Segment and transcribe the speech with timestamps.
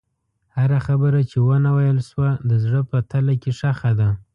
[0.57, 4.09] هره خبره چې ونه ویل شوه، د زړه په تله کې ښخ ده.